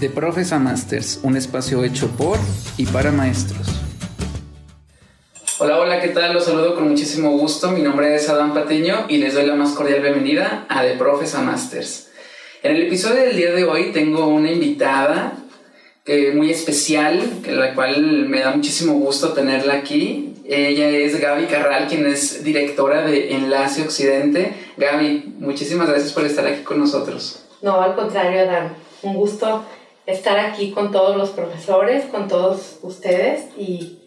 [0.00, 2.38] De Profes a Masters, un espacio hecho por
[2.78, 3.66] y para maestros.
[5.58, 6.32] Hola, hola, ¿qué tal?
[6.32, 7.70] Los saludo con muchísimo gusto.
[7.70, 11.34] Mi nombre es Adán Patiño y les doy la más cordial bienvenida a De Profes
[11.34, 12.08] a Masters.
[12.62, 15.34] En el episodio del día de hoy tengo una invitada
[16.06, 20.32] eh, muy especial, que la cual me da muchísimo gusto tenerla aquí.
[20.46, 24.54] Ella es Gaby Carral, quien es directora de Enlace Occidente.
[24.78, 27.44] Gaby, muchísimas gracias por estar aquí con nosotros.
[27.60, 28.76] No, al contrario, Adán.
[29.02, 29.64] Un gusto
[30.12, 33.98] estar aquí con todos los profesores, con todos ustedes y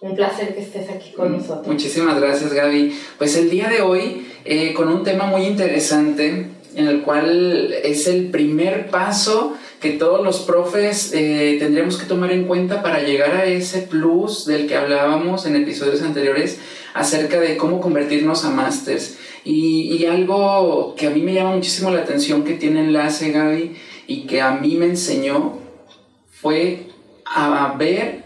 [0.00, 1.66] un placer que estés aquí con nosotros.
[1.66, 2.96] Muchísimas gracias, Gaby.
[3.18, 8.06] Pues el día de hoy, eh, con un tema muy interesante, en el cual es
[8.06, 13.34] el primer paso que todos los profes eh, tendríamos que tomar en cuenta para llegar
[13.34, 16.58] a ese plus del que hablábamos en episodios anteriores
[16.94, 19.16] acerca de cómo convertirnos a másters.
[19.42, 23.74] Y, y, algo que a mí me llama muchísimo la atención que tiene Enlace Gaby
[24.10, 25.60] y que a mí me enseñó
[26.32, 26.88] fue
[27.24, 28.24] a ver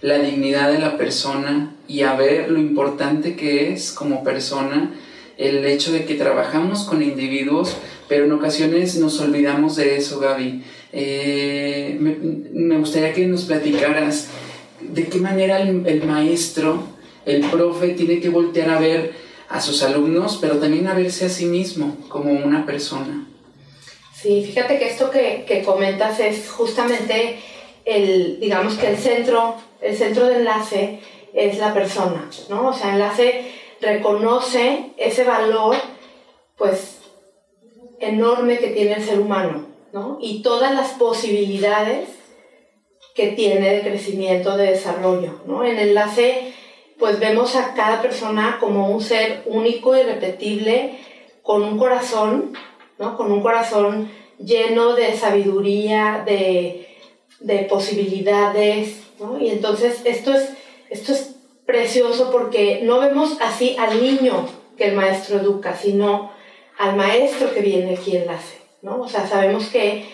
[0.00, 4.92] la dignidad de la persona y a ver lo importante que es como persona
[5.38, 7.76] el hecho de que trabajamos con individuos,
[8.08, 10.64] pero en ocasiones nos olvidamos de eso, Gaby.
[10.92, 14.26] Eh, me, gustaría que nos platicaras
[14.80, 16.82] de qué manera el, maestro,
[17.26, 19.12] el profe, tiene que voltear a ver
[19.48, 23.28] a sus alumnos, pero también a verse a sí mismo como una persona.
[24.22, 27.40] Sí, fíjate que esto que, que comentas es justamente
[27.84, 31.00] el, digamos que el centro, el centro de enlace
[31.34, 32.68] es la persona, ¿no?
[32.68, 33.50] O sea, enlace
[33.80, 35.74] reconoce ese valor,
[36.56, 37.00] pues,
[37.98, 40.18] enorme que tiene el ser humano, ¿no?
[40.20, 42.08] Y todas las posibilidades
[43.16, 45.64] que tiene de crecimiento, de desarrollo, ¿no?
[45.64, 46.54] En enlace,
[46.96, 51.00] pues vemos a cada persona como un ser único, irrepetible,
[51.42, 52.56] con un corazón,
[53.16, 56.88] Con un corazón lleno de sabiduría, de,
[57.40, 59.38] de posibilidades, ¿no?
[59.38, 60.50] Y entonces esto es,
[60.90, 61.34] esto es
[61.66, 66.30] precioso porque no vemos así al niño que el maestro educa, sino
[66.78, 69.00] al maestro que viene aquí enlace, ¿no?
[69.00, 70.06] O sea, sabemos que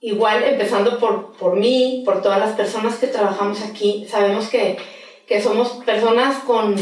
[0.00, 4.76] igual empezando por, por mí, por todas las personas que trabajamos aquí, sabemos que,
[5.26, 6.76] que somos personas con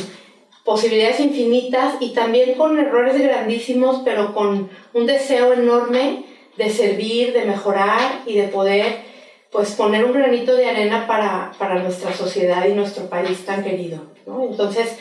[0.64, 6.24] posibilidades infinitas y también con errores grandísimos, pero con un deseo enorme
[6.56, 9.12] de servir, de mejorar y de poder
[9.50, 14.00] pues poner un granito de arena para, para nuestra sociedad y nuestro país tan querido.
[14.26, 14.44] ¿no?
[14.44, 14.96] Entonces,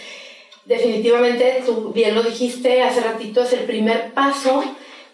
[0.66, 4.64] definitivamente, tú bien lo dijiste hace ratito, es el primer paso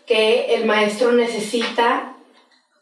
[0.07, 2.15] que el maestro necesita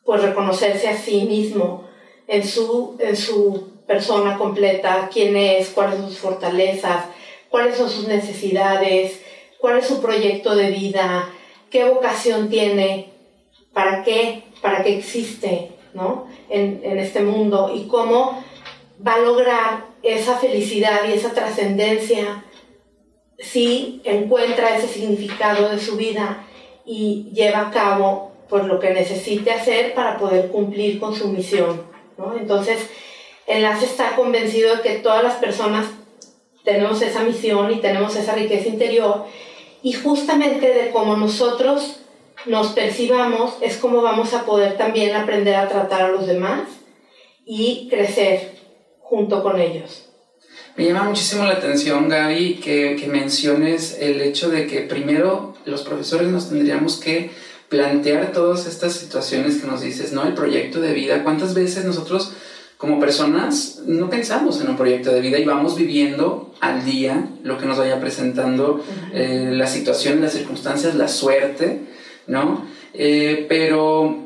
[0.05, 1.83] pues reconocerse a sí mismo
[2.27, 7.05] en su, en su persona completa, quién es, cuáles son sus fortalezas,
[7.55, 9.21] cuáles son sus necesidades,
[9.59, 11.29] cuál es su proyecto de vida,
[11.69, 13.13] qué vocación tiene,
[13.71, 16.27] para qué, para qué existe, ¿no?
[16.49, 18.43] en, en este mundo y cómo
[19.07, 22.43] va a lograr esa felicidad y esa trascendencia
[23.39, 26.45] si encuentra ese significado de su vida
[26.85, 31.83] y lleva a cabo pues, lo que necesite hacer para poder cumplir con su misión.
[32.17, 32.35] ¿no?
[32.35, 32.89] Entonces,
[33.47, 35.85] Enlace está convencido de que todas las personas
[36.65, 39.25] tenemos esa misión y tenemos esa riqueza interior
[39.81, 41.97] y justamente de cómo nosotros
[42.45, 46.63] nos percibamos es como vamos a poder también aprender a tratar a los demás
[47.45, 48.55] y crecer
[48.99, 50.09] junto con ellos.
[50.75, 55.83] Me llama muchísimo la atención, Gaby, que, que menciones el hecho de que primero los
[55.83, 57.31] profesores nos tendríamos que
[57.69, 60.23] plantear todas estas situaciones que nos dices, ¿no?
[60.23, 61.23] El proyecto de vida.
[61.23, 62.33] ¿Cuántas veces nosotros
[62.85, 67.57] como personas no pensamos en un proyecto de vida y vamos viviendo al día lo
[67.57, 71.81] que nos vaya presentando eh, la situación, las circunstancias, la suerte?
[72.27, 72.63] ¿no?
[72.93, 74.17] Eh, pero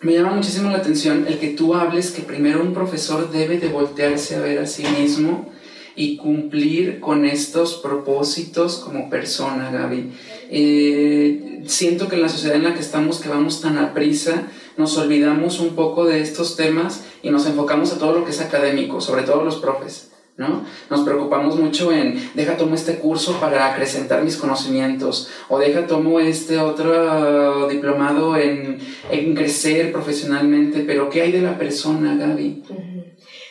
[0.00, 3.68] me llama muchísimo la atención el que tú hables que primero un profesor debe de
[3.68, 5.52] voltearse a ver a sí mismo
[5.96, 10.10] y cumplir con estos propósitos como persona, Gaby.
[10.50, 14.48] Eh, siento que en la sociedad en la que estamos, que vamos tan a prisa,
[14.76, 18.40] nos olvidamos un poco de estos temas y nos enfocamos a todo lo que es
[18.40, 20.10] académico, sobre todo los profes.
[20.36, 20.64] ¿no?
[20.90, 26.18] Nos preocupamos mucho en, deja tomo este curso para acrecentar mis conocimientos, o deja tomo
[26.18, 28.78] este otro diplomado en,
[29.10, 32.64] en crecer profesionalmente, pero ¿qué hay de la persona, Gaby?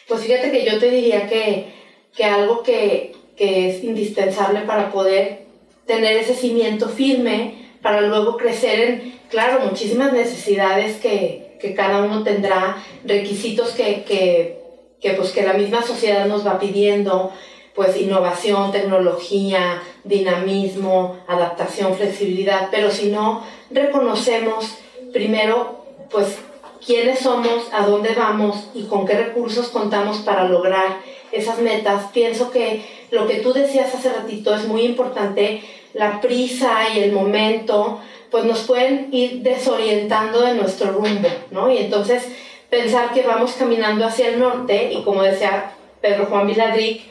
[0.08, 1.74] Pues fíjate que yo te diría que,
[2.16, 5.46] que algo que, que es indispensable para poder
[5.86, 12.22] tener ese cimiento firme, para luego crecer en, claro, muchísimas necesidades que, que cada uno
[12.22, 17.32] tendrá, requisitos que, que pues que la misma sociedad nos va pidiendo,
[17.74, 24.78] pues innovación, tecnología, dinamismo, adaptación, flexibilidad, pero si no reconocemos
[25.12, 26.38] primero pues
[26.86, 31.00] quiénes somos, a dónde vamos y con qué recursos contamos para lograr
[31.32, 35.64] esas metas, pienso que lo que tú decías hace ratito es muy importante,
[35.94, 38.00] la prisa y el momento,
[38.34, 41.72] pues nos pueden ir desorientando de nuestro rumbo, ¿no?
[41.72, 42.24] Y entonces
[42.68, 47.04] pensar que vamos caminando hacia el norte y como decía Pedro Juan Viladric,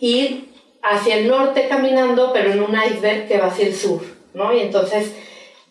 [0.00, 0.48] ir
[0.82, 4.02] hacia el norte caminando, pero en un iceberg que va hacia el sur,
[4.34, 4.52] ¿no?
[4.52, 5.12] Y entonces,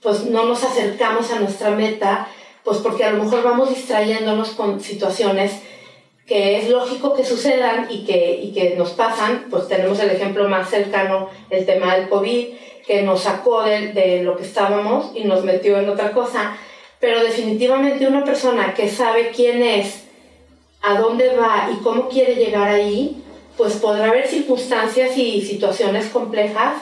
[0.02, 2.30] pues no nos acercamos a nuestra meta,
[2.64, 5.52] pues porque a lo mejor vamos distrayéndonos con situaciones
[6.26, 10.48] que es lógico que sucedan y que, y que nos pasan, pues tenemos el ejemplo
[10.48, 12.48] más cercano, el tema del COVID,
[12.86, 16.58] que nos sacó de, de lo que estábamos y nos metió en otra cosa,
[17.00, 20.04] pero definitivamente una persona que sabe quién es,
[20.82, 23.24] a dónde va y cómo quiere llegar ahí,
[23.58, 26.76] pues podrá haber circunstancias y situaciones complejas,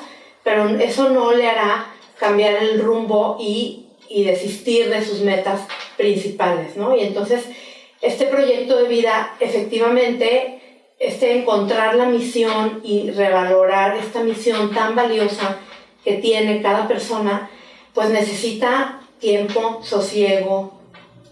[0.44, 1.86] pero eso no le hará
[2.18, 5.62] cambiar el rumbo y, y desistir de sus metas
[5.97, 6.95] principales, ¿no?
[6.95, 7.45] Y entonces,
[8.01, 10.62] este proyecto de vida, efectivamente,
[10.97, 15.57] este encontrar la misión y revalorar esta misión tan valiosa
[16.03, 17.50] que tiene cada persona,
[17.94, 20.74] pues necesita tiempo, sosiego,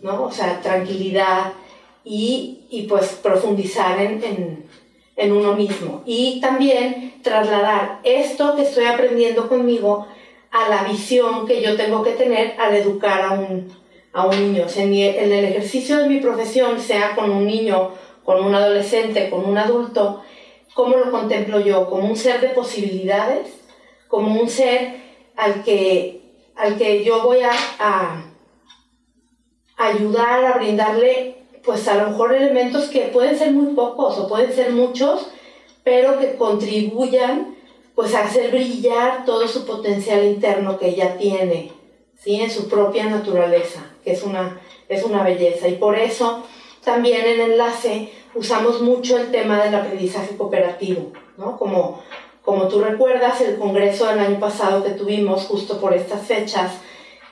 [0.02, 0.24] ¿no?
[0.24, 1.54] O sea, tranquilidad
[2.04, 4.66] y, y pues profundizar en,
[5.16, 6.04] en, uno mismo.
[6.06, 10.08] Y también trasladar esto que estoy aprendiendo conmigo
[10.52, 13.72] a la visión que yo tengo que tener al educar a un,
[14.14, 14.66] a un niño.
[14.66, 17.92] O sea, en el ejercicio de mi profesión, sea con un niño,
[18.24, 20.22] con un adolescente, con un adulto,
[20.74, 21.90] ¿cómo lo contemplo yo?
[21.90, 23.59] Como un ser de posibilidades,
[24.10, 24.98] como un ser
[25.38, 26.20] al que
[26.60, 28.26] al que yo voy a,
[29.78, 34.54] ayudar a brindarle, pues a lo mejor elementos que pueden ser muy pocos o pueden
[34.54, 35.30] ser muchos,
[35.86, 37.56] pero que contribuyan
[37.96, 41.72] pues a hacer brillar todo su potencial interno que ella tiene,
[42.18, 42.42] ¿sí?
[42.42, 44.60] En su propia naturaleza, que es una,
[44.90, 45.70] es una belleza.
[45.70, 46.44] Y por eso
[46.84, 51.58] también en Enlace usamos mucho el tema del aprendizaje cooperativo, ¿no?
[51.58, 52.02] Como
[52.44, 56.72] como tú recuerdas, el congreso del año pasado que tuvimos justo por estas fechas,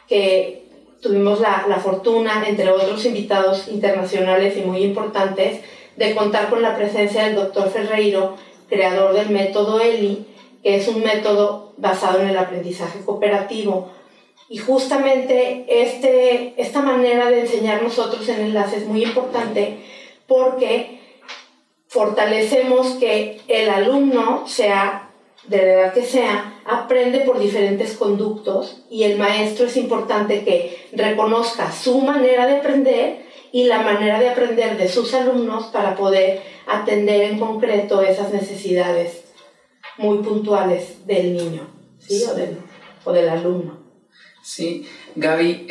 [0.07, 0.63] que
[1.01, 5.61] tuvimos la, la, fortuna, entre otros invitados internacionales y muy importantes,
[5.95, 8.35] de contar con la presencia del doctor Ferreiro,
[8.69, 10.25] creador del método ELI,
[10.63, 13.89] que es un método basado en el aprendizaje cooperativo.
[14.49, 19.77] Y justamente este, esta manera de enseñar nosotros en enlace es muy importante
[20.27, 20.99] porque
[21.87, 25.07] fortalecemos que el alumno sea
[25.47, 30.89] de la edad que sea, aprende por diferentes conductos y el maestro es importante que
[30.91, 36.41] reconozca su manera de aprender y la manera de aprender de sus alumnos para poder
[36.67, 39.23] atender en concreto esas necesidades
[39.97, 41.67] muy puntuales del niño
[41.99, 42.23] ¿sí?
[42.29, 42.57] O, del,
[43.05, 43.76] o del alumno.
[44.47, 45.67] Sí, Gaby,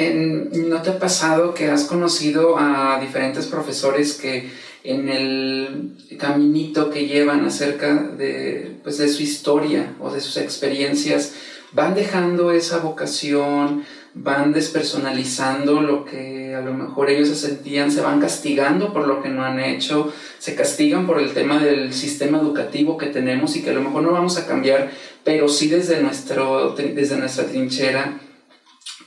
[0.68, 4.50] ¿no te ha pasado que has conocido a diferentes profesores que
[4.84, 11.32] en el caminito que llevan acerca de, pues, de su historia o de sus experiencias,
[11.72, 18.02] van dejando esa vocación, van despersonalizando lo que a lo mejor ellos se sentían, se
[18.02, 22.38] van castigando por lo que no han hecho, se castigan por el tema del sistema
[22.38, 24.90] educativo que tenemos y que a lo mejor no vamos a cambiar,
[25.24, 28.20] pero sí desde, nuestro, desde nuestra trinchera.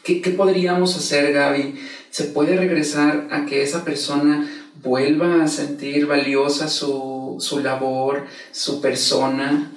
[0.10, 1.76] ¿Qué, ¿Qué podríamos hacer, Gaby?
[2.10, 4.50] ¿Se puede regresar a que esa persona
[4.82, 9.72] vuelva a sentir valiosa su, su labor, su persona?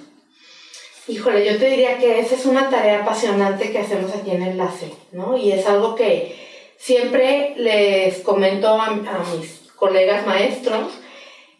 [1.07, 4.91] Híjole, yo te diría que esa es una tarea apasionante que hacemos aquí en Enlace,
[5.11, 5.37] ¿no?
[5.37, 6.35] Y es algo que
[6.79, 10.93] siempre les comento a, a mis colegas maestros,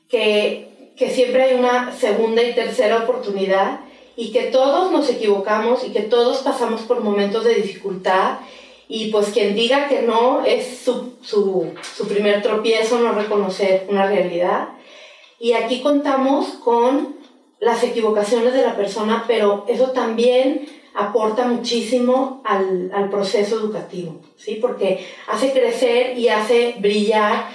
[0.10, 3.82] que, que siempre hay una segunda y tercera oportunidad
[4.16, 8.40] y que todos nos equivocamos y que todos pasamos por momentos de dificultad
[8.88, 14.06] y pues quien diga que no es su, su, su, primer tropiezo, no reconocer una
[14.06, 14.70] realidad.
[15.40, 17.16] Y aquí contamos con
[17.60, 24.56] las equivocaciones de la persona, pero eso también aporta muchísimo al, al proceso educativo, ¿sí?
[24.62, 27.48] Porque hace crecer y hace brillar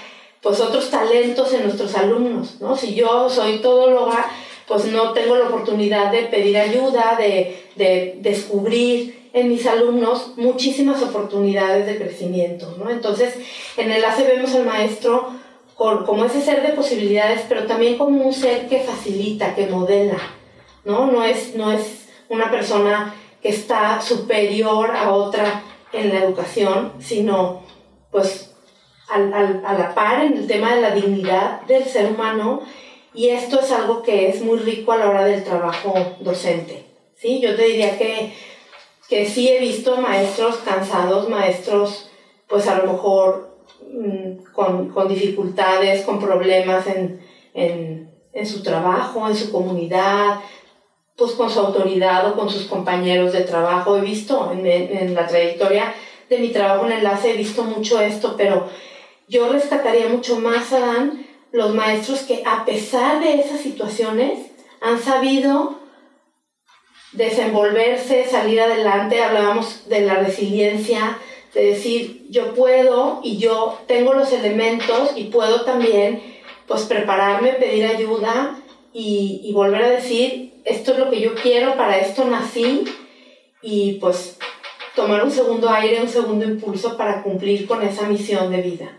[0.43, 2.77] pues otros talentos en nuestros alumnos, ¿no?
[2.77, 4.31] Si yo soy todóloga,
[4.67, 11.03] pues no tengo la oportunidad de pedir ayuda, de, de descubrir en mis alumnos muchísimas
[11.03, 12.75] oportunidades de crecimiento.
[12.79, 12.91] ¿no?
[12.91, 13.35] Entonces,
[13.77, 15.31] en Enlace vemos al maestro
[15.77, 20.19] como ese ser de posibilidades, pero también como un ser que facilita, que modela.
[20.85, 26.93] No, no, es, no es una persona que está superior a otra en la educación,
[26.99, 27.63] sino
[28.11, 28.55] pues
[29.09, 32.63] a la par en el tema de la dignidad del ser humano
[33.15, 36.85] y esto es algo que es muy rico a la hora del trabajo docente.
[37.17, 37.41] ¿sí?
[37.41, 38.33] Yo te diría que
[39.09, 42.11] que sí he visto maestros cansados, maestros
[42.47, 43.59] pues a lo mejor
[43.93, 47.21] mm, con, con dificultades, con problemas en,
[47.55, 50.41] en, en, su trabajo, en su comunidad,
[51.17, 53.97] pues con su autoridad o con sus compañeros de trabajo.
[53.97, 55.95] He visto en, la trayectoria
[56.31, 58.69] de mi trabajo en enlace, he visto mucho esto, pero
[59.27, 64.51] yo rescataría mucho más, Adán, los maestros que a pesar de esas situaciones
[64.81, 65.78] han sabido
[67.13, 71.19] desenvolverse, salir adelante, hablábamos de la resiliencia,
[71.55, 76.23] de decir yo puedo y yo tengo los elementos y puedo también
[76.67, 78.61] pues prepararme, pedir ayuda
[78.93, 82.85] y, y volver a decir esto es lo que yo quiero, para esto nací
[83.63, 84.39] y pues
[84.95, 88.98] tomar un segundo aire, un segundo impulso para cumplir con esa misión de vida.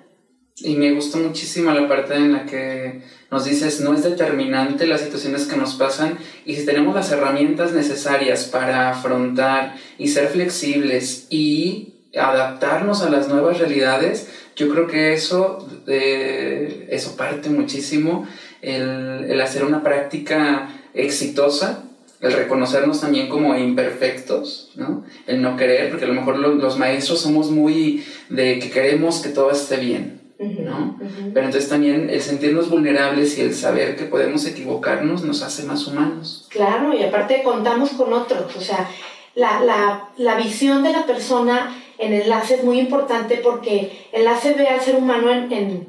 [0.62, 3.02] Y me gustó muchísimo la parte en la que
[3.32, 7.74] nos dices, no es determinante las situaciones que nos pasan y si tenemos las herramientas
[7.74, 15.14] necesarias para afrontar y ser flexibles y adaptarnos a las nuevas realidades, yo creo que
[15.14, 18.28] eso, eh, eso parte muchísimo,
[18.62, 21.84] el, el hacer una práctica exitosa
[22.22, 25.06] el reconocernos también como imperfectos, ¿no?
[25.26, 29.30] El no querer, porque a lo mejor los maestros somos muy de que queremos que
[29.30, 30.98] todo esté bien, ¿no?
[31.34, 35.86] Pero entonces también el sentirnos vulnerables y el saber que podemos equivocarnos nos hace más
[35.86, 36.48] humanos.
[36.50, 38.90] Claro, y aparte contamos con otros, o sea,
[39.36, 44.68] la, la, la visión de la persona en enlace es muy importante porque enlace ve
[44.68, 45.88] al ser humano en, en,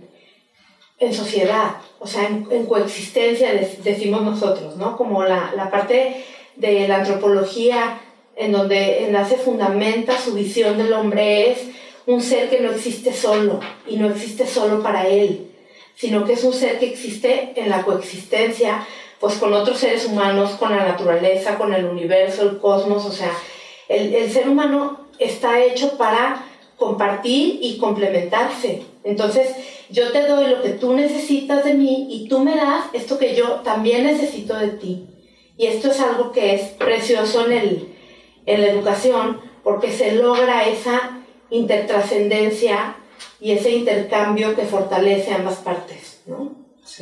[0.99, 3.53] en sociedad, o sea, en, en coexistencia,
[3.85, 4.97] decimos nosotros, ¿no?
[4.97, 6.25] Como la, la parte
[6.57, 8.01] de la antropología
[8.37, 11.59] en donde enlace fundamenta su visión del hombre es
[12.11, 15.51] un ser que no existe solo y no existe solo para él,
[15.95, 18.87] sino que es un ser que existe en la coexistencia
[19.21, 23.31] pues con otros seres humanos, con la naturaleza, con el universo, el cosmos, o sea,
[23.89, 28.83] el, el ser humano está hecho para compartir y complementarse.
[29.05, 29.55] Entonces,
[29.91, 33.35] yo te doy lo que tú necesitas de mí y tú me das esto que
[33.35, 35.07] yo también necesito de ti.
[35.59, 37.89] Y esto es algo que es precioso en, el,
[38.47, 41.20] en la educación porque se logra esa
[41.51, 42.97] intertrascendencia
[43.41, 46.55] y ese intercambio que fortalece ambas partes, ¿no?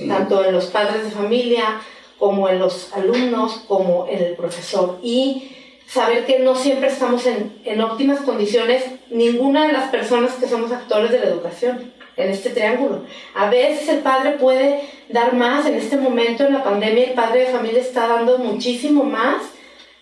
[0.07, 1.81] Tanto en los padres de familia,
[2.19, 4.99] como en los alumnos, como en el profesor.
[5.02, 5.50] Y
[5.87, 10.73] saber que no siempre estamos en, en óptimas condiciones, ninguna de las personas que somos
[10.73, 13.05] actores de la educación en este triángulo.
[13.35, 17.40] A veces el padre puede dar más, en este momento en la pandemia el padre
[17.40, 19.37] de familia está dando muchísimo más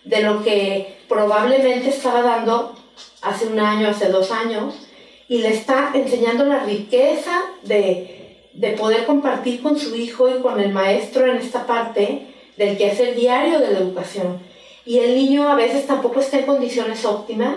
[0.04, 2.74] de lo que probablemente estaba dando
[3.22, 4.74] hace un año, hace dos años,
[5.28, 10.60] y le está enseñando la riqueza de, de poder compartir con su hijo y con
[10.60, 14.40] el maestro en esta parte del quehacer diario de la educación.
[14.84, 17.56] Y el niño a veces tampoco está en condiciones óptimas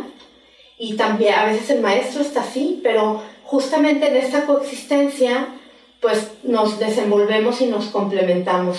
[0.77, 5.47] y también a veces el maestro está así, pero justamente en esta coexistencia
[5.99, 8.77] pues nos desenvolvemos y nos complementamos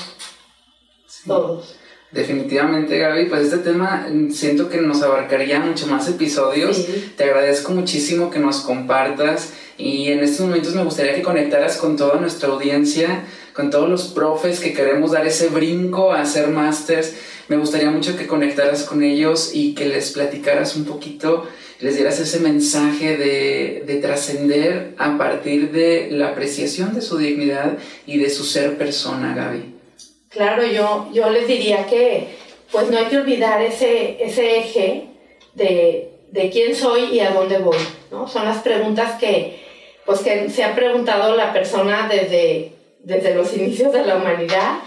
[1.26, 1.76] todos.
[2.12, 6.84] Definitivamente, Gaby, pues este tema mm, siento que nos abarcaría mucho más episodios.
[7.16, 11.96] Te agradezco muchísimo que nos compartas y en estos momentos me gustaría que conectaras con
[11.96, 13.24] toda nuestra audiencia,
[13.54, 17.14] con todos los profes que queremos dar ese brinco a hacer másters.
[17.46, 21.46] Me gustaría mucho que conectaras con ellos y que les platicaras un poquito,
[21.78, 27.78] les dieras ese mensaje de, de trascender a partir de la apreciación de su dignidad
[28.04, 29.79] y de su ser persona, Gaby.
[30.30, 32.28] Claro, yo, yo les diría que
[32.70, 35.08] pues no hay que olvidar ese, ese eje
[35.54, 37.76] de, de quién soy y a dónde voy,
[38.12, 38.28] ¿no?
[38.28, 39.60] Son las preguntas que,
[40.06, 44.78] pues, que se ha preguntado la persona desde, desde los inicios de la humanidad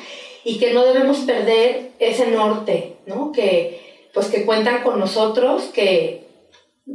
[0.45, 3.33] y que no debemos perder ese norte, ¿no?
[3.33, 6.23] Que, pues, que cuentan con nosotros, que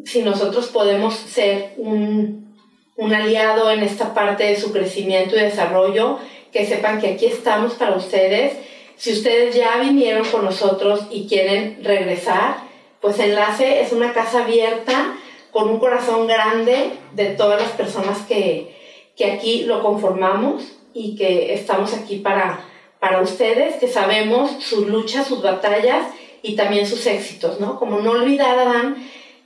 [0.07, 2.57] si nosotros podemos ser un,
[2.97, 6.19] un aliado en esta parte de su crecimiento y desarrollo,
[6.53, 8.55] que sepan que aquí estamos para ustedes.
[8.97, 12.57] Si ustedes ya vinieron con nosotros y quieren regresar,
[13.01, 15.17] pues Enlace es una casa abierta
[15.53, 18.77] con un corazón grande de todas las personas que,
[19.17, 20.63] que aquí lo conformamos
[20.93, 22.65] y que estamos aquí para,
[22.99, 26.07] para ustedes, que sabemos sus luchas, sus batallas
[26.43, 27.79] y también sus éxitos, ¿no?
[27.79, 28.97] Como no olvidar, Adán,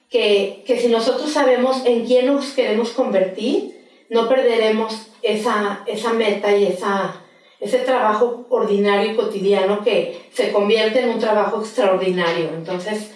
[0.09, 3.82] que, que si nosotros sabemos en quién nos queremos convertir,
[4.13, 7.23] no perderemos esa, esa meta y esa,
[7.59, 12.51] ese trabajo ordinario y cotidiano que se convierte en un trabajo extraordinario.
[12.55, 13.11] Entonces,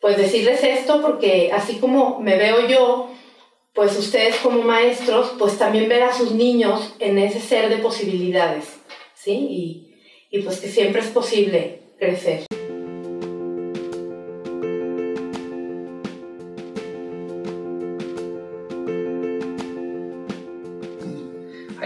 [0.00, 3.10] pues decirles esto porque así como me veo yo,
[3.74, 8.80] pues ustedes como maestros, pues también ver a sus niños en ese ser de posibilidades,
[9.14, 9.32] ¿sí?
[9.32, 9.94] Y,
[10.30, 12.46] y pues que siempre es posible crecer.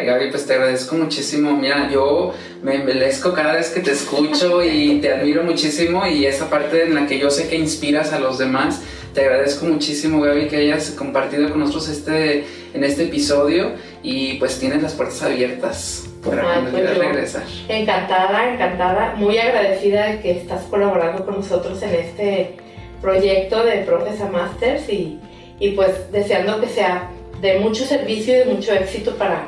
[0.05, 1.57] Gaby, pues te agradezco muchísimo.
[1.57, 2.33] Mira, yo
[2.63, 6.95] me embelezco cada vez que te escucho y te admiro muchísimo y esa parte en
[6.95, 8.83] la que yo sé que inspiras a los demás.
[9.15, 12.45] Te agradezco muchísimo, Gaby, que hayas compartido con nosotros este,
[12.75, 17.43] en este episodio y pues tienes las puertas abiertas para cuando pues quieras regresar.
[17.69, 22.57] Encantada, encantada, muy agradecida de que estás colaborando con nosotros en este
[23.01, 25.21] proyecto de Profesa Masters y,
[25.61, 29.47] y pues deseando que sea de mucho servicio y de mucho éxito para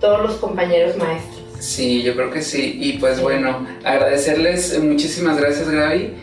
[0.00, 1.40] todos los compañeros maestros.
[1.60, 2.78] Sí, yo creo que sí.
[2.80, 6.14] Y pues bueno, agradecerles muchísimas gracias Gaby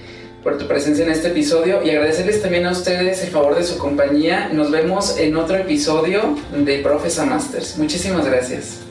[0.44, 3.78] por tu presencia en este episodio y agradecerles también a ustedes el favor de su
[3.78, 4.50] compañía.
[4.52, 7.78] Nos vemos en otro episodio de Profesa Masters.
[7.78, 8.87] Muchísimas gracias.